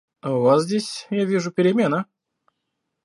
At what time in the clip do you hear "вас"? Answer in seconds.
0.41-0.63